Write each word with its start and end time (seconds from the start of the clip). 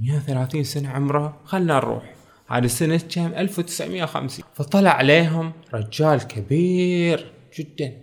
130 0.00 0.64
سنة 0.64 0.88
عمره 0.88 1.40
خلنا 1.44 1.74
نروح. 1.74 2.14
هذه 2.48 2.66
سنة 2.66 2.96
كم؟ 2.96 3.34
1950 3.34 4.44
فطلع 4.54 4.90
عليهم 4.90 5.52
رجال 5.74 6.18
كبير 6.18 7.32
جدا. 7.58 8.00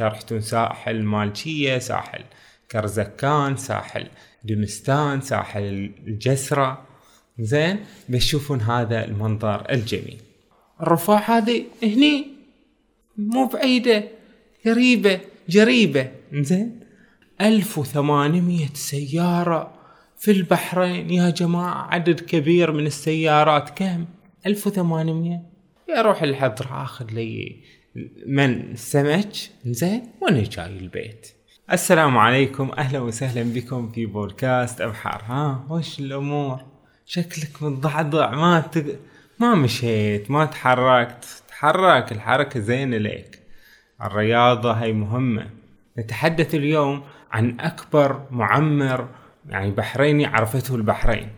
رحتون 0.00 0.40
ساحل 0.40 1.02
مالكية 1.02 1.78
ساحل 1.78 2.24
كرزكان 2.70 3.56
ساحل 3.56 4.06
دمستان 4.44 5.20
ساحل 5.20 5.92
الجسرة. 6.06 6.86
زين 7.38 7.84
بتشوفون 8.08 8.60
هذا 8.60 9.04
المنظر 9.04 9.70
الجميل. 9.70 10.20
الرفاع 10.82 11.38
هذه 11.38 11.64
هني 11.82 12.26
مو 13.16 13.46
بعيدة 13.46 14.04
قريبة 14.66 15.20
جريبة. 15.48 16.10
زين 16.32 16.80
1800 17.40 18.66
سيارة. 18.74 19.79
في 20.20 20.30
البحرين 20.30 21.10
يا 21.10 21.30
جماعة 21.30 21.94
عدد 21.94 22.20
كبير 22.20 22.72
من 22.72 22.86
السيارات 22.86 23.70
كم؟ 23.70 24.04
1800 24.46 25.40
يا 25.88 26.02
روح 26.02 26.22
الحضر 26.22 26.66
آخذ 26.70 27.10
لي 27.10 27.56
من 28.26 28.76
سمك 28.76 29.32
زين 29.64 30.02
وأنا 30.20 30.42
جاي 30.42 30.66
البيت. 30.66 31.26
السلام 31.72 32.18
عليكم 32.18 32.70
أهلا 32.78 32.98
وسهلا 32.98 33.42
بكم 33.42 33.92
في 33.92 34.06
بودكاست 34.06 34.80
أبحار. 34.80 35.22
ها 35.26 35.66
وش 35.70 36.00
الأمور؟ 36.00 36.60
شكلك 37.06 37.62
متضعضع 37.62 38.30
ما 38.30 38.60
تق... 38.60 38.98
ما 39.38 39.54
مشيت 39.54 40.30
ما 40.30 40.44
تحركت. 40.44 41.42
تحرك 41.48 42.12
الحركة 42.12 42.60
زينة 42.60 42.96
لك 42.96 43.38
الرياضة 44.02 44.72
هي 44.72 44.92
مهمة. 44.92 45.50
نتحدث 45.98 46.54
اليوم 46.54 47.02
عن 47.32 47.60
أكبر 47.60 48.26
معمر 48.30 49.08
يعني 49.48 49.70
بحريني 49.70 50.26
عرفته 50.26 50.74
البحرين 50.74 51.28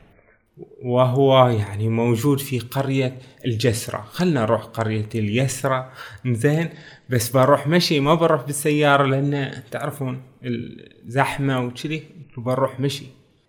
وهو 0.83 1.49
يعني 1.49 1.89
موجود 1.89 2.41
في 2.41 2.59
قرية 2.59 3.19
الجسرة. 3.45 4.01
خلنا 4.11 4.41
نروح 4.41 4.63
قرية 4.63 5.09
اليسرة 5.15 5.93
زين 6.27 6.69
بس 7.11 7.31
بروح 7.31 7.67
مشي 7.67 8.01
ما 8.01 8.15
بروح 8.15 8.43
بالسيارة 8.43 9.07
لأن 9.07 9.63
تعرفون 9.71 10.23
الزحمة 10.45 11.61
وكذي 11.61 12.03
بروح 12.37 12.81
مشي. 12.81 13.07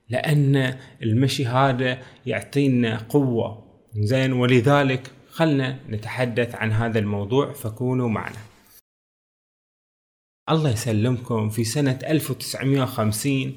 لأن 0.10 0.78
المشي 1.04 1.46
هذا 1.46 1.98
يعطينا 2.26 2.98
قوة. 2.98 3.64
زين 3.96 4.34
ولذلك 4.34 5.12
خلنا 5.30 5.80
نتحدث 5.90 6.56
عن 6.56 6.72
هذا 6.72 7.00
الموضوع 7.00 7.54
فكونوا 7.54 8.10
معنا. 8.10 8.40
الله 10.50 10.70
يسلمكم. 10.70 11.50
في 11.50 11.64
سنة 11.64 12.00
1950 12.08 13.56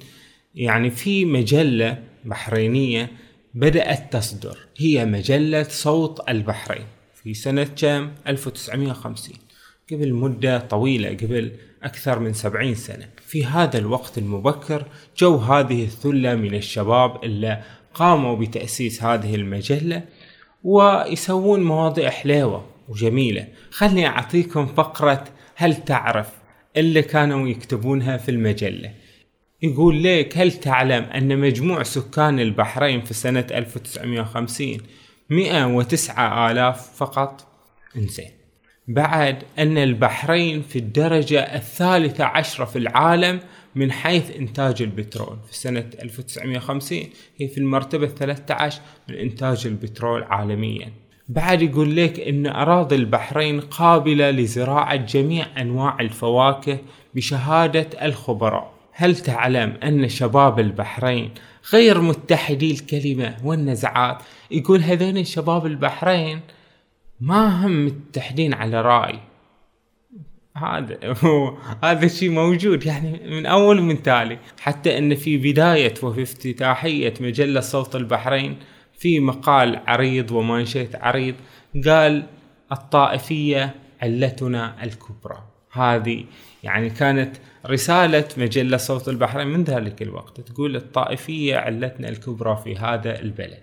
يعني 0.57 0.91
في 0.91 1.25
مجلة 1.25 2.03
بحرينية 2.25 3.11
بدأت 3.55 4.12
تصدر. 4.12 4.59
هي 4.79 5.05
مجلة 5.05 5.62
صوت 5.62 6.29
البحرين 6.29 6.87
في 7.15 7.35
سنة 7.35 7.65
كم 7.65 8.11
1950 8.29 9.37
قبل 9.93 10.15
مدة 10.15 10.59
طويلة 10.59 11.09
قبل 11.09 11.53
أكثر 11.83 12.19
من 12.19 12.33
سبعين 12.33 12.75
سنة. 12.75 13.09
في 13.27 13.45
هذا 13.45 13.79
الوقت 13.79 14.19
المبكر 14.19 14.87
جو 15.19 15.37
هذه 15.37 15.84
الثلة 15.84 16.34
من 16.34 16.55
الشباب 16.55 17.25
اللي 17.25 17.62
قاموا 17.95 18.37
بتأسيس 18.37 19.03
هذه 19.03 19.34
المجلة 19.34 20.03
ويسوون 20.65 21.62
مواضيع 21.62 22.11
حليوة 22.11 22.67
وجميلة. 22.89 23.49
خلني 23.71 24.07
أعطيكم 24.07 24.67
فقرة 24.67 25.25
هل 25.55 25.84
تعرف 25.84 26.29
اللي 26.77 27.03
كانوا 27.03 27.49
يكتبونها 27.49 28.17
في 28.17 28.31
المجلة. 28.31 28.93
يقول 29.62 30.03
لك 30.03 30.39
هل 30.39 30.53
تعلم 30.53 31.05
أن 31.05 31.39
مجموع 31.39 31.83
سكان 31.83 32.41
البحرين 32.41 33.01
في 33.01 33.15
سنة 33.15 33.47
1950 33.51 34.79
109 35.31 36.51
آلاف 36.51 36.97
فقط؟ 36.97 37.47
إنزين. 37.97 38.31
بعد 38.89 39.43
أن 39.59 39.79
البحرين 39.79 40.62
في 40.62 40.78
الدرجة 40.78 41.41
الثالثة 41.41 42.25
عشرة 42.25 42.65
في 42.65 42.78
العالم 42.78 43.41
من 43.75 43.93
حيث 43.93 44.37
إنتاج 44.37 44.83
البترول 44.83 45.37
في 45.49 45.56
سنة 45.56 45.91
1950 46.03 46.99
هي 47.37 47.49
في 47.49 47.59
المرتبة 47.59 48.06
13 48.06 48.81
من 49.09 49.15
إنتاج 49.15 49.66
البترول 49.66 50.22
عالميا. 50.22 50.93
بعد 51.28 51.62
يقول 51.62 51.97
لك 51.97 52.21
أن 52.21 52.47
أراضي 52.47 52.97
البحرين 52.97 53.61
قابلة 53.61 54.31
لزراعة 54.31 54.97
جميع 54.97 55.47
أنواع 55.61 56.00
الفواكه 56.00 56.78
بشهادة 57.15 58.06
الخبراء. 58.06 58.75
هل 58.99 59.17
تعلم 59.17 59.77
أن 59.83 60.09
شباب 60.09 60.61
البحرين 60.61 61.31
غير 61.73 62.01
متحدي 62.01 62.71
الكلمة 62.71 63.37
والنزعات 63.45 64.23
يقول 64.51 64.81
هذين 64.81 65.25
شباب 65.25 65.67
البحرين 65.67 66.41
ما 67.21 67.67
هم 67.67 67.87
متحدين 67.87 68.55
على 68.55 68.81
رأي؟ 68.81 69.19
هذا 70.57 70.99
هو 71.25 71.59
هذا 71.84 72.07
الشيء 72.07 72.31
موجود 72.31 72.87
يعني 72.87 73.21
من 73.37 73.47
أول 73.47 73.79
ومن 73.79 74.03
تالي. 74.03 74.39
حتى 74.61 74.99
أن 74.99 75.15
في 75.15 75.37
بداية 75.39 75.95
وفي 76.03 76.23
افتتاحية 76.23 77.15
مجله 77.21 77.61
صوت 77.61 77.97
البحرين 77.97 78.57
في 78.99 79.21
مقال 79.21 79.81
عريض 79.87 80.31
ومانشيت 80.31 80.97
عريض 80.97 81.34
قال 81.87 82.27
الطائفية 82.73 83.75
علتنا 84.03 84.84
الكبرى. 84.84 85.43
هذه 85.73 86.25
يعني 86.63 86.91
كانت 86.91 87.37
رسالة 87.66 88.28
مجلة 88.37 88.77
صوت 88.77 89.09
البحرين 89.09 89.47
من 89.47 89.65
ذلك 89.65 90.03
الوقت 90.03 90.41
تقول 90.41 90.77
الطائفية 90.77 91.56
علتنا 91.56 92.09
الكبرى 92.09 92.60
في 92.65 92.77
هذا 92.77 93.21
البلد. 93.21 93.62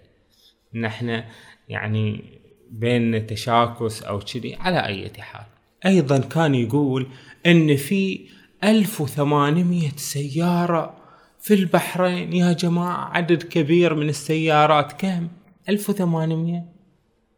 نحن 0.73 1.23
يعني 1.69 2.23
بين 2.71 3.27
تشاكس 3.27 4.03
أو 4.03 4.19
كذي 4.19 4.55
على 4.55 4.85
أي 4.85 5.11
حال 5.19 5.45
أيضا 5.85 6.19
كان 6.19 6.55
يقول 6.55 7.07
إن 7.45 7.75
في 7.75 8.27
1800 8.63 9.89
سيارة 9.95 10.97
في 11.39 11.53
البحرين. 11.53 12.33
يا 12.33 12.53
جماعة 12.53 13.17
عدد 13.17 13.43
كبير 13.43 13.95
من 13.95 14.09
السيارات 14.09 14.93
كم؟ 14.93 15.27
1800 15.69 16.63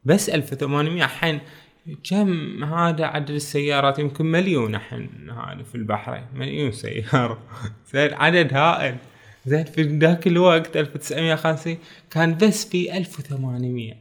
بس 0.03 0.29
1800 0.29 1.03
الحين 1.03 1.39
كم 2.09 2.63
هذا 2.63 3.05
عدد 3.05 3.29
السيارات؟ 3.29 3.99
يمكن 3.99 4.25
مليون 4.25 4.75
الحين 4.75 5.09
هذا 5.29 5.63
في 5.63 5.75
البحرين. 5.75 6.23
مليون 6.33 6.71
سيارة. 6.71 7.39
زين 7.93 8.13
عدد 8.13 8.53
هائل. 8.53 8.95
زين 9.45 9.63
في 9.63 9.81
ذاك 9.81 10.27
الوقت 10.27 10.77
1950 10.77 11.77
كان 12.11 12.37
بس 12.37 12.65
في 12.65 12.97
1800 12.97 13.93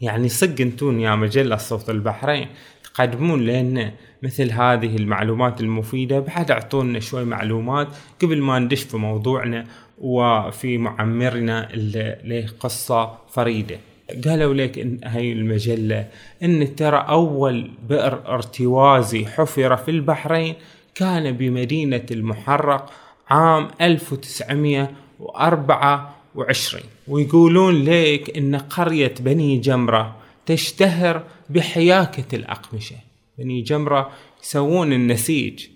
يعني 0.00 0.28
صدق 0.28 0.60
انتون 0.60 1.00
يا 1.00 1.14
مجلة 1.14 1.56
صوت 1.56 1.90
البحرين 1.90 2.48
تقدمون 2.84 3.44
لنا 3.44 3.92
مثل 4.22 4.50
هذه 4.50 4.96
المعلومات 4.96 5.60
المفيدة 5.60 6.20
بعد 6.20 6.50
أعطونا 6.50 7.00
شوي 7.00 7.24
معلومات 7.24 7.88
قبل 8.22 8.38
ما 8.40 8.58
ندش 8.58 8.82
في 8.82 8.96
موضوعنا 8.96 9.66
وفي 9.98 10.78
معمرنا 10.78 11.70
اللي 11.70 12.18
له 12.24 12.46
قصة 12.60 13.18
فريدة. 13.28 13.78
قالوا 14.24 14.54
لك 14.54 14.78
إن 14.78 14.98
هاي 15.04 15.32
المجلة 15.32 16.08
إن 16.42 16.76
ترى 16.76 17.06
أول 17.08 17.70
بئر 17.88 18.22
أرتوازي 18.26 19.26
حفر 19.26 19.76
في 19.76 19.90
البحرين 19.90 20.54
كان 20.94 21.32
بمدينة 21.32 22.06
المحرق 22.10 22.92
عام 23.30 23.68
1904 23.80 26.16
وعشرين. 26.34 26.84
ويقولون 27.08 27.84
ليك 27.84 28.36
إن 28.36 28.56
قرية 28.56 29.14
بني 29.20 29.58
جمرة 29.58 30.16
تشتهر 30.46 31.22
بحياكة 31.50 32.36
الأقمشة. 32.36 32.96
بني 33.38 33.62
جمرة 33.62 34.10
يسوون 34.42 34.92
النسيج. 34.92 35.66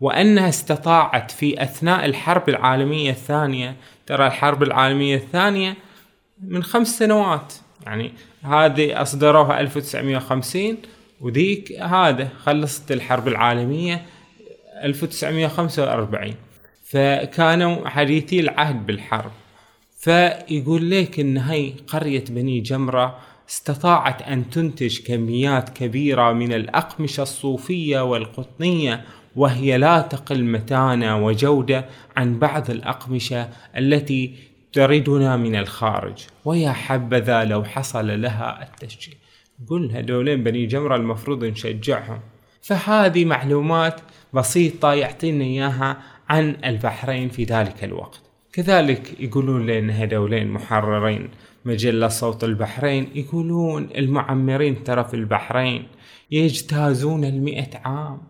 وأنها 0.00 0.48
استطاعت 0.48 1.30
في 1.30 1.62
أثناء 1.62 2.04
الحرب 2.04 2.48
العالمية 2.48 3.10
الثانية 3.10 3.76
ترى 4.06 4.26
الحرب 4.26 4.62
العالمية 4.62 5.16
الثانية 5.16 5.76
من 6.42 6.62
خمس 6.62 6.98
سنوات. 6.98 7.54
يعني 7.86 8.12
هذه 8.42 9.02
أصدروها 9.02 9.60
1950 9.60 10.76
وذيك 11.20 11.72
هذا 11.72 12.28
خلصت 12.44 12.92
الحرب 12.92 13.28
العالمية 13.28 14.02
1945 14.82 16.34
فكانوا 16.84 17.88
حديثي 17.88 18.40
العهد 18.40 18.86
بالحرب. 18.86 19.30
فيقول 19.98 20.90
لك 20.90 21.20
إن 21.20 21.38
هاي 21.38 21.74
قرية 21.86 22.24
بني 22.30 22.60
جمرة 22.60 23.18
استطاعت 23.50 24.22
أن 24.22 24.50
تنتج 24.50 24.98
كميات 25.06 25.68
كبيرة 25.68 26.32
من 26.32 26.52
الأقمشة 26.52 27.22
الصوفية 27.22 28.00
والقطنية 28.00 29.04
وهي 29.36 29.78
لا 29.78 30.00
تقل 30.00 30.44
متانة 30.44 31.26
وجودة 31.26 31.84
عن 32.16 32.38
بعض 32.38 32.70
الأقمشة 32.70 33.48
التي 33.76 34.34
تردنا 34.72 35.36
من 35.36 35.56
الخارج. 35.56 36.26
ويا 36.44 36.72
حبذا 36.72 37.44
لو 37.44 37.64
حصل 37.64 38.20
لها 38.20 38.62
التشجيع. 38.62 39.14
قل 39.68 39.90
هذولين 39.92 40.44
بني 40.44 40.66
جمرة 40.66 40.96
المفروض 40.96 41.44
نشجعهم. 41.44 42.20
فهذه 42.62 43.24
معلومات 43.24 44.00
بسيطة 44.32 44.94
يعطينا 44.94 45.44
إياها 45.44 46.02
عن 46.28 46.56
البحرين 46.64 47.28
في 47.28 47.44
ذلك 47.44 47.84
الوقت. 47.84 48.20
كذلك 48.52 49.20
يقولون 49.20 49.66
لنا 49.66 49.92
هذولين 49.92 50.48
محررين 50.48 51.28
مجلة 51.64 52.08
صوت 52.08 52.44
البحرين 52.44 53.08
يقولون 53.14 53.88
المعمرين 53.96 54.84
ترى 54.84 55.04
في 55.04 55.14
البحرين 55.14 55.88
يجتازون 56.30 57.24
المئة 57.24 57.78
عام 57.84 58.20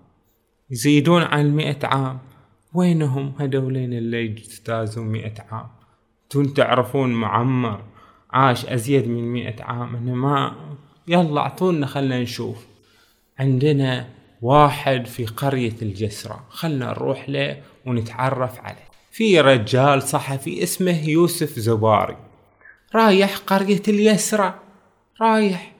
يزيدون 0.71 1.23
عن 1.23 1.41
المئة 1.41 1.87
عام. 1.87 2.19
وينهم 2.75 3.33
هذولين 3.38 3.93
اللي 3.93 4.25
يجتازون 4.25 5.06
مئة 5.06 5.35
عام؟ 5.50 5.69
أنتم 6.26 6.44
تعرفون 6.55 7.12
معمر 7.12 7.81
عاش 8.31 8.67
أزيد 8.67 9.08
من 9.08 9.32
مئة 9.32 9.64
عام. 9.64 9.96
إنه 9.96 10.14
ما 10.14 10.52
يلا 11.08 11.40
أعطونا 11.40 11.87
خلنا 11.87 12.23
نشوف. 12.23 12.67
عندنا 13.38 14.08
واحد 14.43 15.06
في 15.06 15.26
قرية 15.26 15.75
الجسرة. 15.82 16.44
خلنا 16.50 16.87
نروح 16.87 17.28
له 17.28 17.62
ونتعرف 17.87 18.61
عليه. 18.61 18.87
في 19.12 19.40
رجال 19.40 20.02
صحفي 20.02 20.62
اسمه 20.62 21.08
يوسف 21.08 21.58
زباري. 21.58 22.17
رايح 22.94 23.37
قرية 23.37 23.82
اليسرى. 23.88 24.55
رايح. 25.20 25.73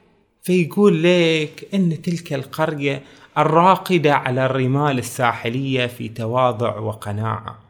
فيقول 0.43 1.03
لك 1.03 1.69
إن 1.75 2.03
تلك 2.03 2.33
القرية 2.33 3.03
الراقدة 3.39 4.15
على 4.15 4.47
الرمال 4.47 4.99
الساحلية 4.99 5.87
في 5.87 6.09
تواضع 6.09 6.79
وقناعة. 6.79 7.66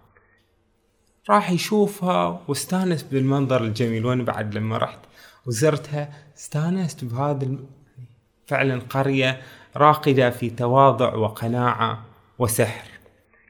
راح 1.31 1.51
يشوفها 1.51 2.41
واستانس 2.49 3.03
بالمنظر 3.03 3.65
الجميل. 3.65 4.07
وأنا 4.07 4.23
بعد 4.23 4.55
لما 4.55 4.79
رحت 4.79 4.99
وزرتها 5.47 6.09
استانست 6.39 7.05
بهذا 7.05 7.49
فعلا 8.47 8.81
قرية 8.91 9.41
راقدة 9.77 10.31
في 10.31 10.51
تواضع 10.51 11.15
وقناعة 11.15 12.05
وسحر. 12.39 12.89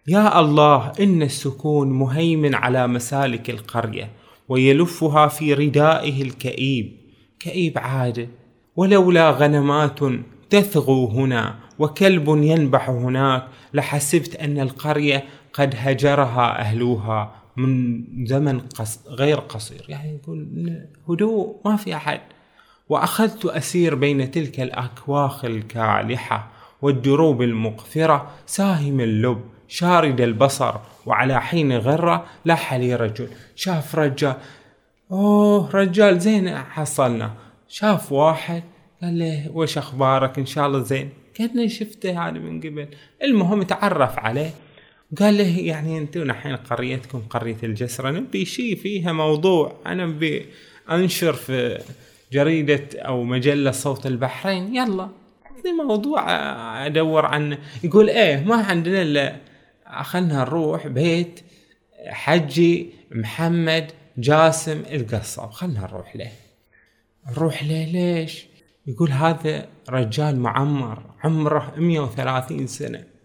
يا 0.09 0.41
الله 0.41 0.93
إن 1.01 1.23
السكون 1.23 1.91
مهيمن 1.93 2.55
على 2.55 2.87
مسالك 2.87 3.51
القرية 3.51 4.11
ويلفها 4.49 5.27
في 5.27 5.55
ردائه 5.55 6.23
الكئيب. 6.23 6.97
كئيب 7.41 7.79
عادة 7.79 8.29
ولولا 8.77 9.31
غنمات 9.31 9.99
تثغو 10.51 11.07
هنا 11.07 11.59
وكلب 11.79 12.29
ينبح 12.29 12.91
هناك 12.91 13.49
لحسبت 13.75 14.37
أن 14.37 14.61
القرية 14.61 15.25
قد 15.53 15.75
هجرها 15.79 16.59
أهلوها 16.61 17.46
من 17.57 18.05
زمن 18.27 18.61
قص 18.61 19.01
غير 19.07 19.37
قصير. 19.37 19.85
يعني 19.89 20.15
يقول 20.15 20.49
هدوء 21.09 21.61
ما 21.65 21.77
في 21.77 21.97
أحد. 21.97 22.21
وأخذت 22.89 23.45
أسير 23.47 23.95
بين 23.95 24.31
تلك 24.31 24.61
الأكواخ 24.61 25.45
الكالحة 25.45 26.51
والدروب 26.83 27.43
المقفرة 27.43 28.31
ساهم 28.47 29.01
اللب 29.01 29.41
شارد 29.69 30.21
البصر 30.21 30.75
وعلى 31.07 31.41
حين 31.41 31.73
غرة 31.73 32.27
لح 32.45 32.75
لي 32.75 32.95
رجل. 32.95 33.29
شاف 33.55 33.95
رجال 33.95 34.37
أوه 35.13 35.71
رجال 35.71 36.21
زين 36.21 36.59
حصلنا. 36.59 37.35
شاف 37.69 38.13
واحد 38.13 38.63
قال 39.03 39.19
له 39.19 39.51
وش 39.55 39.79
أخبارك؟ 39.79 40.39
إن 40.39 40.47
شاء 40.47 40.67
الله 40.67 40.79
زين. 40.83 41.11
كأني 41.35 41.69
شفته 41.69 42.29
هذا 42.29 42.39
من 42.39 42.61
قبل. 42.61 42.89
المهم 43.23 43.63
تعرف 43.63 44.19
عليه. 44.19 44.51
قال 45.19 45.39
له 45.39 45.59
يعني 45.59 45.99
أنتم 45.99 46.23
الحين 46.23 46.57
قريتكم 46.57 47.21
قرية 47.31 47.57
الجسرة 47.63 48.11
نبي 48.11 48.45
شيء 48.45 48.77
فيها 48.77 49.13
موضوع. 49.13 49.77
أنا 49.87 50.05
أبي 50.05 50.47
أنشر 50.91 51.33
في 51.33 51.83
جريدة 52.33 52.89
أو 52.95 53.25
مجلة 53.25 53.71
صوت 53.71 54.07
البحرين. 54.07 54.75
يلا. 54.77 55.09
موضوع 55.87 56.23
أدور 56.87 57.27
عنه 57.27 57.59
يقول 57.85 58.09
إيه 58.09 58.45
ما 58.45 58.57
عندنا 58.57 59.03
إلا 59.03 59.37
خلنا 60.03 60.35
نروح 60.35 60.87
بيت 60.87 61.41
حجي 62.07 62.91
محمد 63.11 63.93
جاسم 64.19 64.83
القصاب. 64.93 65.51
خلنا 65.51 65.81
نروح 65.81 66.17
له. 66.17 66.31
نروح 67.31 67.63
له 67.63 67.85
ليش؟ 67.85 68.47
يقول 68.87 69.11
هذا 69.11 69.69
رجال 69.89 70.41
معمر 70.41 71.03
عمره 71.25 71.75
130 71.77 72.67
سنة. 72.67 73.16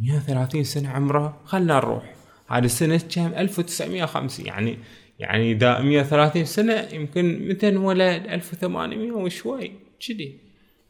130 0.00 0.64
سنة 0.64 0.88
عمره 0.88 1.40
خلنا 1.44 1.74
نروح. 1.74 2.14
هذه 2.48 2.66
سنة 2.66 3.00
كم؟ 3.14 3.32
1950 3.36 4.46
يعني 4.46 4.78
يعني 5.18 5.52
إذا 5.52 5.80
130 5.80 6.44
سنة 6.44 6.88
يمكن 6.92 7.48
متى 7.48 7.76
ولد 7.76 8.26
1800 8.26 9.12
وشوي 9.12 9.72
كذي. 10.08 10.36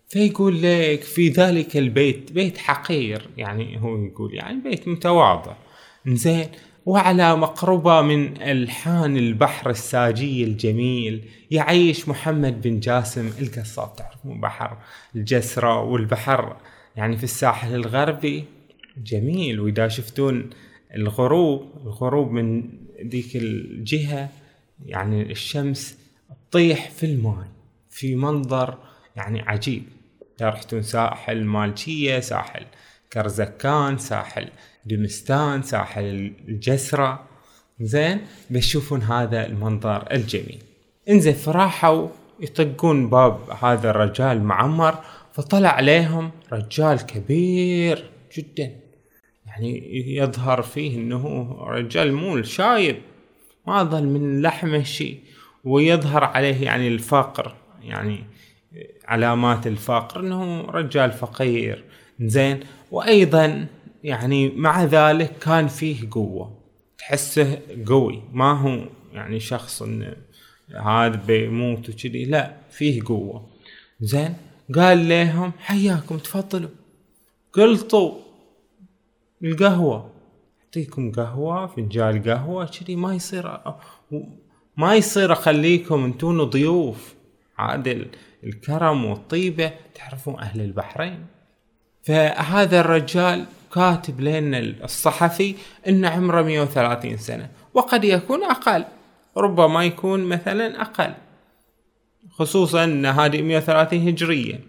فيقول 0.08 0.62
لك 0.62 1.02
في 1.02 1.28
ذلك 1.28 1.76
البيت 1.76 2.32
بيت 2.32 2.58
حقير. 2.58 3.28
يعني 3.36 3.80
هو 3.80 4.04
يقول 4.04 4.34
يعني 4.34 4.60
بيت 4.60 4.88
متواضع. 4.88 5.54
زين 6.06 6.48
وعلى 6.86 7.36
مقربة 7.36 8.02
من 8.02 8.42
ألحان 8.42 9.16
البحر 9.16 9.70
الساجي 9.70 10.44
الجميل 10.44 11.24
يعيش 11.50 12.08
محمد 12.08 12.62
بن 12.62 12.80
جاسم. 12.80 13.32
القصاب 13.40 13.96
تعرفون 13.96 14.40
بحر 14.40 14.76
الجسرة 15.16 15.82
والبحر. 15.82 16.56
يعني 16.96 17.16
في 17.16 17.24
الساحل 17.24 17.74
الغربي 17.74 18.44
جميل. 18.96 19.60
وإذا 19.60 19.88
شفتون 19.88 20.50
الغروب 20.94 21.72
الغروب 21.86 22.30
من 22.30 22.70
ذيك 23.06 23.36
الجهة 23.36 24.28
يعني 24.86 25.32
الشمس 25.32 25.98
تطيح 26.50 26.90
في 26.90 27.06
الماء 27.06 27.48
في 27.90 28.14
منظر 28.14 28.78
يعني 29.16 29.40
عجيب. 29.40 29.82
رحتون 30.42 30.82
ساحل 30.82 31.44
مالشية 31.44 32.20
ساحل 32.20 32.64
كرزكان 33.12 33.98
ساحل 33.98 34.48
دمستان 34.86 35.62
ساحل 35.62 36.32
الجسرة 36.48 37.24
زين؟ 37.80 38.20
بتشوفون 38.50 39.02
هذا 39.02 39.46
المنظر 39.46 40.12
الجميل. 40.12 40.58
إنزين 41.08 41.34
فراحوا 41.34 42.08
يطقون 42.40 43.08
باب 43.10 43.50
هذا 43.62 43.90
الرجال 43.90 44.42
معمر 44.42 44.98
فطلع 45.32 45.68
عليهم 45.68 46.30
رجال 46.52 47.06
كبير. 47.06 48.10
جدا. 48.36 48.72
يعني 49.46 49.96
يظهر 50.16 50.62
فيه 50.62 50.96
إنه 50.96 51.56
رجال 51.60 52.12
مول 52.12 52.46
شايب 52.46 52.96
ما 53.66 53.82
ظل 53.82 54.04
من 54.06 54.42
لحمه 54.42 54.82
شيء 54.82 55.20
ويظهر 55.64 56.24
عليه 56.24 56.64
يعني 56.64 56.88
الفقر 56.88 57.54
يعني 57.82 58.24
علامات 59.04 59.66
الفقر 59.66 60.20
إنه 60.20 60.60
رجال 60.60 61.12
فقير. 61.12 61.84
زين 62.20 62.60
وأيضا 62.90 63.66
يعني 64.04 64.48
مع 64.48 64.84
ذلك 64.84 65.38
كان 65.38 65.68
فيه 65.68 66.10
قوة. 66.10 66.58
تحسه 66.98 67.58
قوي 67.86 68.22
ما 68.32 68.52
هو 68.52 68.88
يعني 69.12 69.40
شخص 69.40 69.82
انه 69.82 70.16
هذا 70.84 71.16
بيموت 71.26 71.88
وكذي 71.88 72.24
لا 72.24 72.56
فيه 72.70 73.02
قوة. 73.04 73.50
زين 74.00 74.34
قال 74.74 75.08
لهم 75.08 75.52
حياكم 75.58 76.18
تفضلوا. 76.18 76.70
قلطوا 77.52 78.21
القهوة. 79.42 80.10
أعطيكم 80.64 81.12
قهوة 81.12 81.66
فنجال 81.66 82.22
قهوة 82.22 82.64
كذي 82.66 82.96
ما 82.96 83.14
يصير 83.14 83.60
ما 84.76 84.94
يصير 84.94 85.32
أخليكم 85.32 86.04
أنتون 86.04 86.44
ضيوف. 86.44 87.14
عادل 87.58 88.06
الكرم 88.44 89.04
والطيبة 89.04 89.72
تعرفون 89.94 90.38
أهل 90.38 90.60
البحرين. 90.60 91.26
فهذا 92.02 92.80
الرجال 92.80 93.46
كاتب 93.74 94.20
لنا 94.20 94.58
الصحفي 94.58 95.54
إن 95.88 96.04
عمره 96.04 96.42
130 96.42 97.16
سنة 97.16 97.50
وقد 97.74 98.04
يكون 98.04 98.44
أقل 98.44 98.84
ربما 99.36 99.84
يكون 99.84 100.24
مثلا 100.24 100.80
أقل 100.80 101.14
خصوصا 102.30 102.84
إن 102.84 103.06
هذه 103.06 103.42
130 103.42 104.08
هجرية 104.08 104.60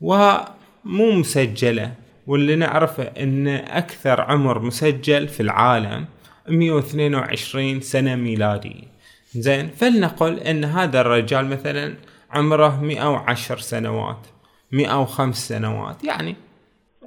ومو 0.00 1.12
مسجلة. 1.12 2.03
واللي 2.26 2.56
نعرفه 2.56 3.02
إن 3.02 3.48
أكثر 3.48 4.20
عمر 4.20 4.58
مسجل 4.58 5.28
في 5.28 5.40
العالم 5.40 6.06
122 6.48 7.80
سنة 7.80 8.16
ميلادية 8.16 8.94
زين 9.34 9.68
فلنقل 9.68 10.38
إن 10.38 10.64
هذا 10.64 11.00
الرجال 11.00 11.46
مثلا 11.46 11.94
عمره 12.30 12.80
110 12.80 13.56
سنوات 13.56 14.26
105 14.72 15.48
سنوات. 15.48 16.04
يعني 16.04 16.36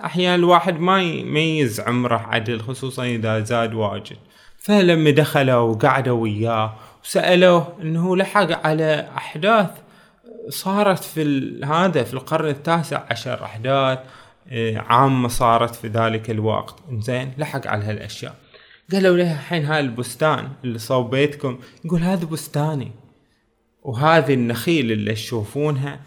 أحيانا 0.05 0.35
الواحد 0.35 0.79
ما 0.79 1.01
يميز 1.01 1.79
عمره 1.79 2.17
عدل 2.17 2.61
خصوصا 2.61 3.05
إذا 3.05 3.39
زاد 3.39 3.73
واجد. 3.73 4.17
فلما 4.59 5.09
دخلوا 5.11 5.55
وقعدوا 5.55 6.21
وياه 6.21 6.73
وسألوه 7.03 7.77
انه 7.81 8.17
لحق 8.17 8.67
على 8.67 9.09
أحداث 9.17 9.69
صارت 10.49 11.03
في 11.03 11.21
هذا 11.65 12.03
في 12.03 12.13
القرن 12.13 12.49
التاسع 12.49 13.03
عشر 13.11 13.43
أحداث 13.43 13.99
عامة 14.75 15.27
صارت 15.27 15.75
في 15.75 15.87
ذلك 15.87 16.29
الوقت. 16.29 16.75
زين 16.99 17.31
لحق 17.37 17.67
على 17.67 17.85
هالأشياء. 17.85 18.35
قالوا 18.91 19.17
له 19.17 19.33
الحين 19.33 19.65
هاي 19.65 19.79
البستان 19.79 20.49
اللي 20.63 20.79
صوب 20.79 21.09
بيتكم 21.09 21.59
يقول 21.85 22.01
هذا 22.01 22.25
بستاني. 22.25 22.91
وهذه 23.83 24.33
النخيل 24.33 24.91
اللي 24.91 25.13
تشوفونها 25.13 25.99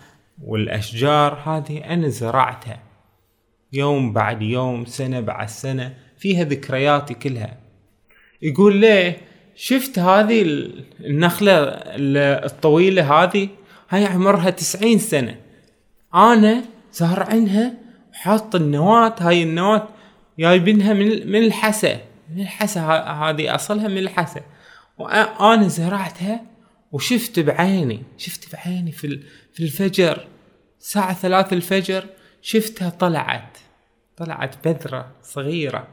والأشجار 0.42 1.34
هذه 1.34 1.78
أنا 1.78 2.08
زرعتها. 2.08 2.82
يوم 3.72 4.12
بعد 4.12 4.42
يوم 4.42 4.84
سنة 4.84 5.20
بعد 5.20 5.48
سنة 5.48 5.94
فيها 6.18 6.44
ذكرياتي 6.44 7.14
كلها. 7.14 7.58
يقول 8.42 8.76
ليه؟ 8.76 9.16
شفت 9.54 9.98
هذه 9.98 10.42
النخلة 11.00 11.52
الطويلة 12.44 13.22
هذه؟ 13.22 13.48
هاي 13.90 14.04
عمرها 14.04 14.50
تسعين 14.50 14.98
سنة. 14.98 15.36
أنا 16.14 16.64
زارعينها 16.92 17.74
وحاط 18.10 18.54
النواة 18.54 19.14
هاي 19.20 19.42
النواة 19.42 19.88
جايبينها 20.38 20.92
من 20.92 21.32
من 21.32 21.44
الحسا. 21.44 22.00
من 22.34 22.40
الحسا 22.40 22.80
هذه 22.80 23.54
أصلها 23.54 23.88
من 23.88 23.98
الحسا. 23.98 24.40
وأنا 24.98 25.68
زرعتها 25.68 26.40
وشفت 26.92 27.40
بعيني 27.40 28.02
شفت 28.18 28.52
بعيني 28.52 28.92
في 28.92 29.20
في 29.52 29.62
الفجر. 29.62 30.26
الساعة 30.80 31.14
ثلاث 31.14 31.52
الفجر 31.52 32.06
شفتها 32.42 32.90
طلعت 32.90 33.58
طلعت 34.16 34.68
بذرة 34.68 35.10
صغيرة. 35.22 35.88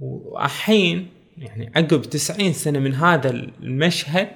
وأحين 0.00 1.08
يعني 1.38 1.72
عقب 1.76 2.02
تسعين 2.02 2.52
سنة 2.52 2.78
من 2.78 2.94
هذا 2.94 3.30
المشهد 3.30 4.28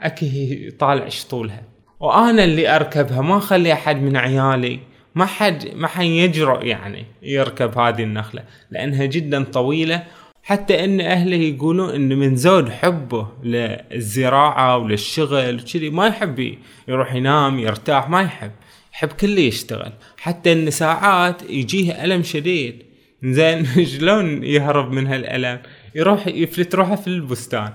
أكي 0.00 0.70
طالع 0.70 1.08
شطولها. 1.08 1.62
وأنا 2.00 2.44
اللي 2.44 2.76
أركبها 2.76 3.20
ما 3.20 3.38
أخلي 3.38 3.72
أحد 3.72 3.96
من 3.96 4.16
عيالي 4.16 4.80
ما 5.14 5.26
حد 5.26 5.74
ما 5.74 5.88
حد 5.88 6.04
يجرؤ 6.04 6.64
يعني 6.64 7.06
يركب 7.22 7.78
هذه 7.78 8.02
النخلة 8.02 8.44
لأنها 8.70 9.04
جدا 9.04 9.44
طويلة. 9.44 10.02
حتى 10.44 10.84
إن 10.84 11.00
أهله 11.00 11.36
يقولون 11.36 11.94
إن 11.94 12.18
من 12.18 12.36
زود 12.36 12.68
حبه 12.68 13.28
للزراعة 13.42 14.76
وللشغل 14.76 15.60
وكذي 15.60 15.90
ما 15.90 16.06
يحب 16.06 16.54
يروح 16.88 17.14
ينام 17.14 17.58
يرتاح 17.58 18.08
ما 18.08 18.22
يحب. 18.22 18.50
يحب 18.94 19.08
كله 19.08 19.40
يشتغل. 19.40 19.92
حتى 20.18 20.52
إن 20.52 20.70
ساعات 20.70 21.42
يجيه 21.50 22.04
ألم 22.04 22.22
شديد. 22.22 22.82
زين 23.24 23.66
شلون 23.98 24.44
يهرب 24.44 24.92
من 24.92 25.06
هالألم؟ 25.06 25.58
يروح 25.94 26.26
يفلت 26.26 26.74
روحه 26.74 26.96
في 26.96 27.06
البستان. 27.06 27.72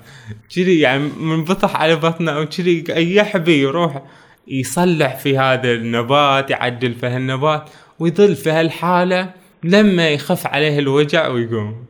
كذي 0.56 0.80
يعني 0.80 1.10
منبطح 1.20 1.76
على 1.76 1.96
بطنه 1.96 2.32
أو 2.32 2.46
كذي 2.46 2.84
يحبي 3.16 3.62
يروح 3.62 4.02
يصلح 4.48 5.16
في 5.16 5.38
هذا 5.38 5.72
النبات 5.72 6.50
يعدل 6.52 6.94
في 6.94 7.08
هالنبات 7.08 7.70
ويظل 8.00 8.36
في 8.36 8.52
هالحالة 8.52 9.34
لما 9.64 10.10
يخف 10.10 10.48
عليه 10.48 10.80
الوجع 10.80 11.28
ويقوم. 11.28 11.86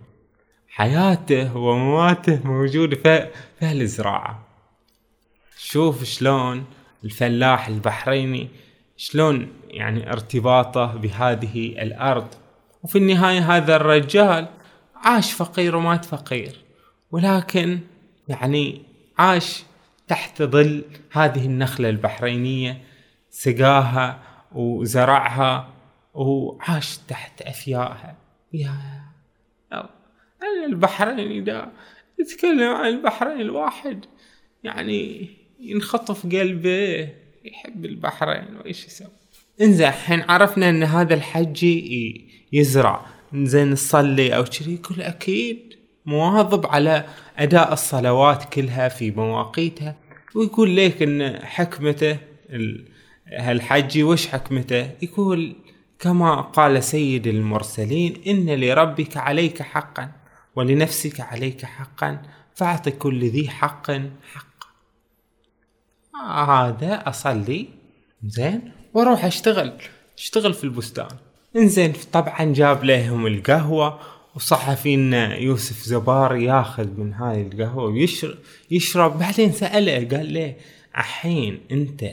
حياته 0.70 1.58
ومماته 1.58 2.40
موجودة 2.44 2.96
في, 2.96 3.28
في 3.60 3.66
هالزراعة. 3.66 4.48
شوف 5.58 6.04
شلون 6.04 6.66
الفلاح 7.04 7.68
البحريني 7.68 8.48
شلون 8.98 9.48
يعني 9.70 10.12
ارتباطه 10.12 10.86
بهذه 10.86 11.82
الأرض. 11.82 12.28
وفي 12.84 12.98
النهاية 12.98 13.58
هذا 13.58 13.76
الرجال 13.76 14.48
عاش 14.96 15.34
فقير 15.34 15.76
ومات 15.76 16.06
فقير. 16.06 16.56
ولكن 17.12 17.80
يعني 18.28 18.82
عاش 19.18 19.64
تحت 20.08 20.42
ظل 20.42 20.84
هذه 21.12 21.46
النخلة 21.46 21.90
البحرينية 21.90 22.82
سقاها 23.30 24.24
وزرعها 24.52 25.74
وعاش 26.14 26.98
تحت 26.98 27.42
أفيائها 27.42 28.18
يا 28.54 28.72
أنا 30.44 30.66
البحرين 30.66 31.44
ده 31.44 31.72
يتكلم 32.20 32.74
عن 32.74 32.88
البحرين 32.90 33.42
الواحد. 33.42 34.06
يعني 34.64 35.30
ينخطف 35.60 36.24
قلبه 36.26 37.10
يحب 37.46 37.86
البحرين 37.86 38.56
وإيش 38.58 38.86
يسوي. 38.86 39.08
انزين 39.62 39.88
الحين 39.88 40.22
عرفنا 40.22 40.70
إن 40.70 40.84
هذا 40.84 41.14
الحجي 41.14 42.28
يزرع. 42.52 43.06
انزين 43.34 43.72
نصلي 43.72 44.36
أو 44.36 44.44
كذي 44.44 44.74
يقول 44.74 45.02
أكيد. 45.02 45.77
مواظب 46.08 46.66
على 46.66 47.06
أداء 47.38 47.74
الصلوات 47.74 48.54
كلها 48.54 48.90
في 48.90 49.12
مواقيتها 49.12 49.96
ويقول 50.36 50.70
ليك 50.70 51.02
إن 51.02 51.40
حكمته 51.46 52.18
هالحجي 53.28 54.04
وش 54.04 54.28
حكمته؟ 54.28 54.92
يقول 55.02 55.56
كما 56.00 56.42
قال 56.42 56.84
سيد 56.84 57.28
المرسلين 57.28 58.22
إن 58.28 58.60
لربك 58.60 59.18
عليك 59.18 59.62
حقا 59.62 60.12
ولنفسك 60.56 61.20
عليك 61.22 61.66
حقا 61.66 62.22
فاعط 62.56 62.90
كل 62.90 63.26
ذي 63.26 63.50
حق 63.50 63.92
حق 64.34 64.58
هذا 66.50 67.10
أصلي. 67.10 67.68
زين. 68.26 68.72
وأروح 68.94 69.26
أشتغل. 69.26 69.74
أشتغل 70.18 70.54
في 70.54 70.64
البستان. 70.64 71.08
إنزين 71.56 71.94
طبعا 72.12 72.54
جاب 72.54 72.84
لهم 72.84 73.28
القهوة 73.28 74.00
وصحفينا 74.38 75.36
يوسف 75.36 75.84
زبار 75.84 76.36
ياخذ 76.36 76.88
من 77.00 77.14
هاي 77.14 77.42
القهوة 77.42 77.84
ويشرب 77.84 78.36
يشرب. 78.72 79.20
بعدين 79.20 79.52
سأله 79.52 80.18
قال 80.18 80.34
له 80.34 80.56
الحين 80.98 81.60
انت 81.72 82.06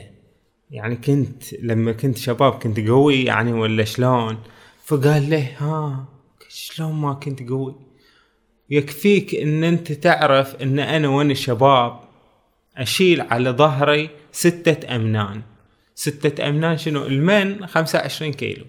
يعني 0.71 0.95
كنت 0.95 1.53
لما 1.53 1.91
كنت 1.91 2.17
شباب 2.17 2.53
كنت 2.53 2.79
قوي 2.79 3.23
يعني 3.23 3.53
ولا 3.53 3.83
شلون؟ 3.83 4.37
فقال 4.85 5.29
له 5.29 5.51
ها 5.57 6.05
شلون 6.49 6.93
ما 6.93 7.13
كنت 7.13 7.49
قوي؟ 7.49 7.75
يكفيك 8.69 9.35
إن 9.35 9.63
أنت 9.63 9.91
تعرف 9.91 10.55
إن 10.55 10.79
أنا 10.79 11.07
وأنا 11.07 11.33
شباب 11.33 11.99
أشيل 12.77 13.21
على 13.21 13.49
ظهري 13.49 14.09
ستة 14.31 14.95
أمنان. 14.95 15.41
ستة 15.95 16.49
أمنان 16.49 16.77
شنو؟ 16.77 17.05
المن 17.05 17.67
خمسة 17.67 17.99
وعشرين 17.99 18.33
كيلو. 18.33 18.65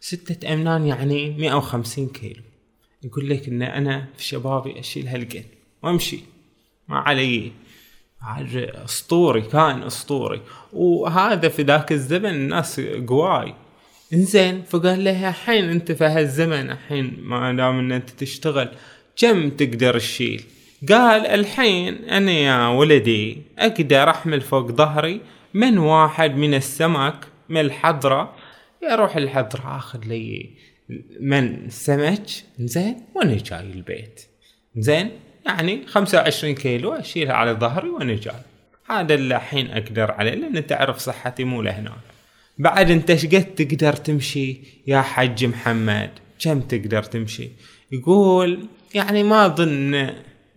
ستة 0.00 0.52
أمنان 0.52 0.86
يعني 0.86 1.30
مئة 1.30 1.54
وخمسين 1.54 2.08
كيلو. 2.08 2.42
يقول 3.04 3.28
لك 3.28 3.48
إن 3.48 3.62
أنا 3.62 4.06
في 4.16 4.24
شبابي 4.24 4.80
أشيل 4.80 5.08
هالقد 5.08 5.44
وأمشي. 5.82 6.18
ما 6.88 6.98
علي. 6.98 7.52
أسطوري 8.84 9.40
كان 9.40 9.82
أسطوري. 9.82 10.40
وهذا 10.72 11.48
في 11.48 11.62
ذاك 11.62 11.92
الزمن 11.92 12.30
الناس 12.30 12.80
قواي. 12.80 13.54
إنزين 14.12 14.62
فقال 14.62 15.04
له 15.04 15.28
الحين 15.28 15.70
أنت 15.70 15.92
في 15.92 16.04
هالزمن 16.04 16.70
الحين 16.70 17.16
ما 17.20 17.52
دام 17.52 17.78
إن 17.78 17.92
أنت 17.92 18.10
تشتغل 18.10 18.68
كم 19.16 19.50
تقدر 19.50 19.98
تشيل؟ 19.98 20.42
قال 20.88 21.26
الحين 21.26 21.94
أنا 21.94 22.32
يا 22.32 22.68
ولدي 22.68 23.42
أقدر 23.58 24.10
أحمل 24.10 24.40
فوق 24.40 24.70
ظهري 24.70 25.20
من 25.54 25.78
واحد 25.78 26.36
من 26.36 26.54
السمك 26.54 27.26
من 27.48 27.60
الحضرة. 27.60 28.34
يروح 28.82 29.16
الحضرة 29.16 29.76
آخذ 29.76 30.04
لي 30.04 30.50
من 31.20 31.70
سمك 31.70 32.26
زين 32.58 32.96
وأنا 33.14 33.36
جاي 33.36 33.60
البيت. 33.60 34.20
زين 34.76 35.10
يعني 35.46 35.86
خمسة 35.86 36.18
وعشرين 36.18 36.54
كيلو 36.54 36.92
أشيلها 36.92 37.34
على 37.34 37.52
ظهري 37.52 37.88
وأنا 37.88 38.14
جاي. 38.14 38.34
هذا 38.90 39.14
اللي 39.14 39.36
الحين 39.36 39.70
أقدر 39.70 40.10
عليه 40.10 40.34
لأن 40.34 40.66
تعرف 40.66 40.98
صحتي 40.98 41.44
مو 41.44 41.62
لهناك 41.62 41.92
بعد 42.58 42.90
أنت 42.90 43.10
قد 43.34 43.54
تقدر 43.54 43.92
تمشي 43.92 44.56
يا 44.86 45.00
حج 45.00 45.44
محمد؟ 45.44 46.10
كم 46.38 46.60
تقدر 46.60 47.02
تمشي؟ 47.02 47.50
يقول 47.92 48.66
يعني 48.94 49.22
ما 49.22 49.46
اظن 49.46 50.10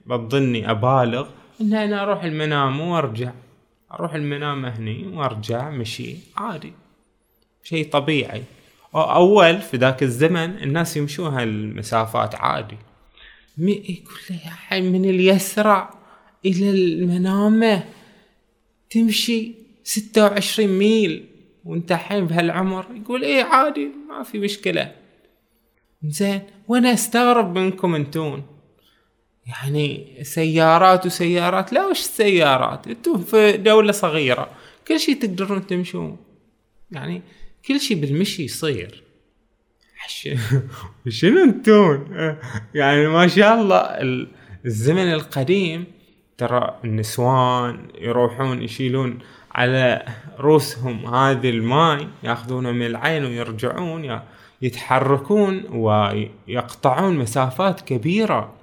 بتظني 0.05 0.71
أبالغ 0.71 1.27
إن 1.61 1.73
أنا 1.73 2.03
أروح 2.03 2.23
المنام 2.23 2.81
وأرجع. 2.81 3.31
أروح 3.93 4.13
المنام 4.13 4.65
هني 4.65 5.07
وأرجع 5.07 5.69
مشي 5.69 6.15
عادي. 6.37 6.73
شيء 7.63 7.89
طبيعي. 7.89 8.43
أول 9.01 9.61
في 9.61 9.77
ذاك 9.77 10.03
الزمن 10.03 10.63
الناس 10.63 10.97
يمشون 10.97 11.33
هالمسافات 11.33 12.35
عادي. 12.35 12.77
يقول 13.57 14.19
لي 14.71 14.81
من 14.81 15.05
اليسرع 15.05 15.93
إلى 16.45 16.69
المنامة 16.69 17.83
تمشي 18.89 19.51
ستة 19.83 20.23
وعشرين 20.23 20.69
ميل 20.69 21.25
وأنت 21.65 21.91
الحين 21.91 22.27
بهالعمر. 22.27 22.85
يقول 22.95 23.23
إيه 23.23 23.43
عادي 23.43 23.89
ما 24.09 24.23
في 24.23 24.39
مشكلة. 24.39 24.91
زين 26.03 26.41
وأنا 26.67 26.93
أستغرب 26.93 27.57
منكم 27.57 27.95
أنتون. 27.95 28.45
يعني 29.47 30.17
سيارات 30.23 31.05
وسيارات 31.05 31.73
لا 31.73 31.85
وش 31.85 31.99
السيارات 31.99 32.87
أنتم 32.87 33.17
في 33.17 33.57
دولة 33.57 33.91
صغيرة 33.91 34.49
كل 34.87 34.99
شيء 34.99 35.15
تقدرون 35.15 35.67
تمشون. 35.67 36.17
يعني 36.91 37.21
كل 37.67 37.79
شيء 37.79 38.01
بالمشي 38.01 38.43
يصير. 38.43 39.03
شنو 41.09 41.43
انتون؟ 41.43 42.07
يعني 42.73 43.07
ما 43.07 43.27
شاء 43.27 43.61
الله 43.61 43.79
الزمن 44.65 45.13
القديم 45.13 45.85
ترى 46.37 46.79
النسوان 46.83 47.87
يروحون 48.01 48.61
يشيلون 48.63 49.19
على 49.51 50.05
رؤوسهم 50.39 51.15
هذه 51.15 51.49
الماي 51.49 52.07
ياخذونه 52.23 52.71
من 52.71 52.85
العين 52.85 53.25
ويرجعون 53.25 54.19
يتحركون 54.61 55.63
ويقطعون 55.69 57.17
مسافات 57.17 57.81
كبيرة. 57.81 58.53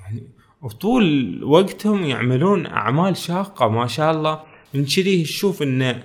يعني 0.00 0.22
وطول 0.62 1.38
وقتهم 1.44 2.04
يعملون 2.04 2.66
أعمال 2.66 3.16
شاقة 3.16 3.68
ما 3.68 3.86
شاء 3.86 4.12
الله. 4.12 4.40
من 4.74 4.84
كذي 4.84 5.22
تشوف 5.22 5.62
إن 5.62 6.02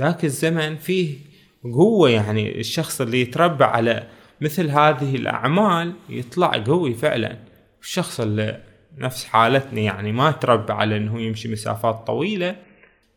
ذاك 0.00 0.24
الزمن 0.24 0.76
فيه 0.76 1.27
قوة 1.74 2.10
يعني 2.10 2.60
الشخص 2.60 3.00
اللي 3.00 3.20
يتربى 3.20 3.64
على 3.64 4.06
مثل 4.40 4.70
هذه 4.70 5.16
الأعمال 5.16 5.92
يطلع 6.08 6.64
قوي 6.66 6.94
فعلا. 6.94 7.38
الشخص 7.82 8.20
اللي 8.20 8.62
نفس 8.98 9.24
حالتنا 9.24 9.80
يعني 9.80 10.12
ما 10.12 10.30
تربى 10.30 10.72
على 10.72 10.96
إنه 10.96 11.20
يمشي 11.20 11.48
مسافات 11.48 12.06
طويلة 12.06 12.56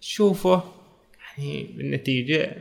تشوفه 0.01 0.63
يعني 1.38 1.70
بالنتيجة 1.77 2.55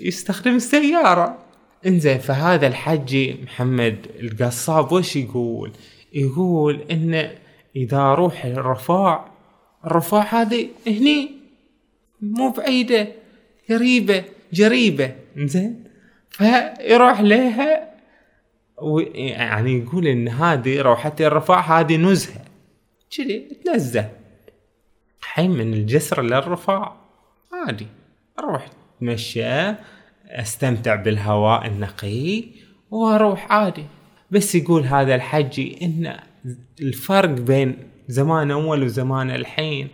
يستخدم 0.00 0.56
السيارة. 0.56 1.38
إنزين 1.86 2.18
فهذا 2.18 2.66
الحجي 2.66 3.36
محمد 3.42 4.06
القصاب 4.20 4.92
وش 4.92 5.16
يقول؟ 5.16 5.72
يقول 6.12 6.80
إن 6.90 7.30
إذا 7.76 7.98
أروح 7.98 8.44
الرفاع 8.44 9.30
الرفاع 9.84 10.42
هذه 10.42 10.68
هني 10.86 11.30
مو 12.22 12.50
بعيدة 12.50 13.08
قريبة. 13.70 14.24
جريبة 14.52 15.14
إنزين؟ 15.36 15.84
فيروح 16.30 17.20
لها 17.20 17.94
يعني 19.14 19.78
يقول 19.78 20.06
إن 20.06 20.28
هذه 20.28 20.80
روحة 20.80 21.16
الرفاع 21.20 21.80
هذه 21.80 21.96
نزهة. 21.96 22.44
كذي 23.16 23.38
تنزه. 23.64 24.10
حين 25.20 25.50
من 25.50 25.74
الجسر 25.74 26.22
للرفاع 26.22 26.96
عادي. 27.52 27.86
أروح 28.38 28.66
أتمشى 28.96 29.74
أستمتع 30.26 30.94
بالهواء 30.94 31.66
النقي 31.66 32.44
وأروح 32.90 33.52
عادي. 33.52 33.84
بس 34.30 34.54
يقول 34.54 34.82
هذا 34.82 35.14
الحجي 35.14 35.78
إن 35.82 36.16
الفرق 36.80 37.28
بين 37.28 37.76
زمان 38.08 38.50
أول 38.50 38.82
وزمان 38.82 39.30
الحين. 39.30 39.88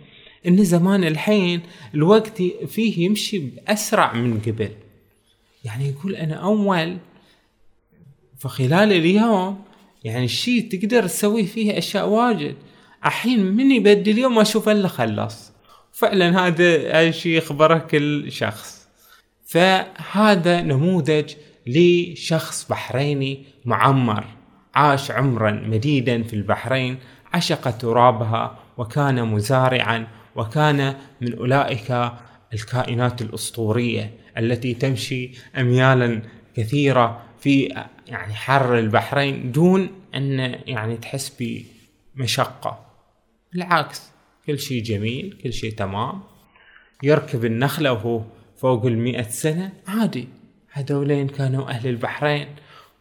إن 0.47 0.63
زمان 0.63 1.03
الحين 1.03 1.61
الوقت 1.93 2.41
فيه 2.67 3.05
يمشي 3.05 3.39
بأسرع 3.39 4.13
من 4.13 4.39
قبل. 4.39 4.69
يعني 5.63 5.89
يقول 5.89 6.15
أنا 6.15 6.35
أول 6.35 6.97
فخلال 8.39 8.93
اليوم 8.93 9.63
يعني 10.03 10.25
الشيء 10.25 10.69
تقدر 10.71 11.03
تسوي 11.03 11.45
فيه 11.45 11.77
أشياء 11.77 12.07
واجد. 12.09 12.55
الحين 13.05 13.45
من 13.45 13.71
يبدي 13.71 14.11
اليوم 14.11 14.39
أشوف 14.39 14.69
إلا 14.69 14.87
خلص 14.87 15.51
فعلا 15.91 16.47
هذا 16.47 17.01
الشيء 17.01 17.37
يخبره 17.37 17.77
كل 17.77 18.31
شخص. 18.31 18.87
فهذا 19.45 20.61
نموذج 20.61 21.33
لشخص 21.67 22.67
بحريني 22.69 23.43
معمر 23.65 24.25
عاش 24.75 25.11
عمرا 25.11 25.51
مديدا 25.51 26.23
في 26.23 26.33
البحرين 26.33 26.97
عشق 27.33 27.77
ترابها 27.77 28.59
وكان 28.77 29.25
مزارعا 29.25 30.07
وكان 30.35 30.95
من 31.21 31.33
أولئك 31.37 32.11
الكائنات 32.53 33.21
الأسطورية 33.21 34.11
التي 34.37 34.73
تمشي 34.73 35.31
اميالا 35.57 36.21
كثيرة 36.55 37.21
في 37.39 37.83
يعني 38.07 38.33
حر 38.33 38.79
البحرين 38.79 39.51
دون 39.51 39.89
أن 40.15 40.59
يعني 40.67 40.97
تحس 40.97 41.41
بمشقة. 42.15 42.85
بالعكس 43.53 44.01
كل 44.47 44.59
شيء 44.59 44.83
جميل 44.83 45.37
كل 45.43 45.53
شيء 45.53 45.71
تمام. 45.71 46.21
يركب 47.03 47.45
النخله 47.45 47.93
وهو 47.93 48.21
فوق 48.57 48.85
المئة 48.85 49.29
سنة 49.29 49.73
عادي. 49.87 50.27
هذولين 50.71 51.27
كانوا 51.27 51.69
أهل 51.69 51.87
البحرين. 51.87 52.47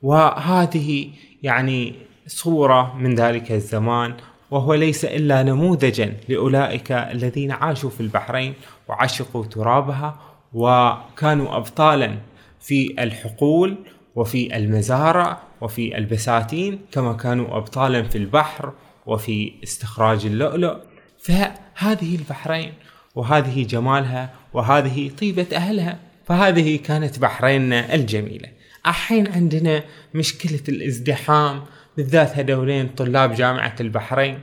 وهذه 0.02 1.10
يعني 1.42 1.94
صورة 2.26 2.96
من 2.96 3.14
ذلك 3.14 3.52
الزمان 3.52 4.14
وهو 4.54 4.74
ليس 4.74 5.04
إلا 5.04 5.42
نموذجا 5.42 6.14
لأولئك 6.28 6.92
الذين 6.92 7.50
عاشوا 7.50 7.90
في 7.90 8.00
البحرين 8.00 8.54
وعشقوا 8.88 9.44
ترابها 9.44 10.20
وكانوا 10.52 11.56
أبطالا 11.56 12.18
في 12.60 12.94
الحقول 12.98 13.76
وفي 14.14 14.56
المزارع 14.56 15.42
وفي 15.60 15.98
البساتين 15.98 16.78
كما 16.92 17.12
كانوا 17.12 17.56
أبطالا 17.56 18.02
في 18.02 18.18
البحر 18.18 18.72
وفي 19.06 19.52
استخراج 19.64 20.26
اللؤلؤ. 20.26 20.76
فهذه 21.18 22.16
البحرين 22.16 22.72
وهذه 23.14 23.66
جمالها 23.66 24.34
وهذه 24.52 25.10
طيبة 25.20 25.46
أهلها 25.52 25.98
فهذه 26.24 26.76
كانت 26.76 27.18
بحريننا 27.18 27.94
الجميلة. 27.94 28.48
الحين 28.86 29.32
عندنا 29.32 29.82
مشكلة 30.14 30.60
الازدحام 30.68 31.62
بالذات 31.96 32.38
هذولين 32.38 32.88
طلاب 32.88 33.34
جامعة 33.34 33.76
البحرين. 33.80 34.40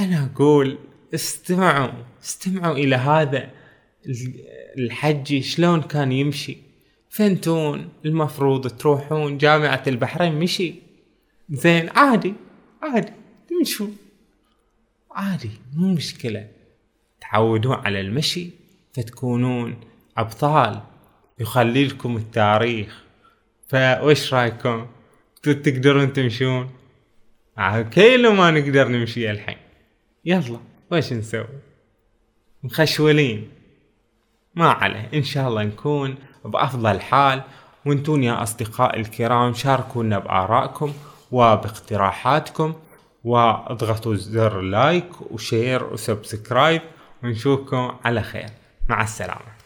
أنا 0.00 0.30
أقول 0.32 0.78
استمعوا 1.14 1.92
استمعوا 2.22 2.76
إلى 2.76 2.96
هذا 2.96 3.50
الحجي 4.78 5.42
شلون 5.42 5.82
كان 5.82 6.12
يمشي. 6.12 6.56
فأنتون 7.10 7.88
المفروض 8.04 8.66
تروحون 8.68 9.38
جامعة 9.38 9.82
البحرين 9.86 10.34
مشي. 10.34 10.74
زين 11.50 11.88
عادي 11.88 12.34
عادي 12.82 13.12
تمشوا. 13.48 13.88
عادي 15.10 15.50
مو 15.74 15.94
مشكلة. 15.94 16.48
تعودون 17.20 17.74
على 17.74 18.00
المشي 18.00 18.50
فتكونون 18.92 19.76
أبطال. 20.16 20.80
يخلي 21.38 21.84
لكم 21.84 22.16
التاريخ. 22.16 23.02
فوش 23.68 24.34
رأيكم؟ 24.34 24.86
تقدرون 25.42 26.12
تمشون؟ 26.12 26.70
كيلو 27.90 28.32
ما 28.32 28.50
نقدر 28.50 28.88
نمشي 28.88 29.30
الحين 29.30 29.56
يلا 30.24 30.60
وش 30.92 31.12
نسوي؟ 31.12 31.46
مخشولين. 32.62 33.50
ما 34.54 34.68
عليه 34.70 35.10
إن 35.14 35.22
شاء 35.22 35.48
الله 35.48 35.62
نكون 35.62 36.16
بأفضل 36.44 37.00
حال. 37.00 37.42
وأنتون 37.86 38.24
يا 38.24 38.42
اصدقائي 38.42 39.00
الكرام 39.00 39.54
شاركونا 39.54 40.18
بآرائكم 40.18 40.92
وباقتراحاتكم 41.32 42.74
واضغطوا 43.24 44.14
زر 44.14 44.60
like 44.60 45.20
و 45.30 45.39
share 45.39 45.84
و 45.84 45.93
subscribe. 45.93 46.82
ونشوفكم 47.22 47.98
على 48.04 48.22
خير. 48.22 48.48
مع 48.88 49.02
السلامة. 49.02 49.57